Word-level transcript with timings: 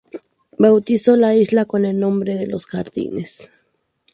Bautizó 0.57 1.15
la 1.15 1.35
isla 1.35 1.65
con 1.65 1.85
el 1.85 1.99
nombre 1.99 2.33
de 2.33 2.47
"Los 2.47 2.65
Jardines". 2.65 3.51